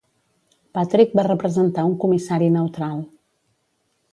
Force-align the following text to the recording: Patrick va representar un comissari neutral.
Patrick 0.77 1.13
va 1.19 1.25
representar 1.27 1.85
un 1.91 1.93
comissari 2.05 2.51
neutral. 2.57 2.97